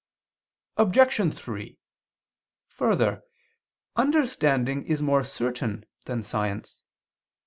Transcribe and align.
Obj. 0.77 1.31
3: 1.35 1.77
Further, 2.69 3.21
understanding 3.95 4.83
is 4.87 4.99
more 5.03 5.23
certain 5.23 5.85
than 6.05 6.23
science. 6.23 6.81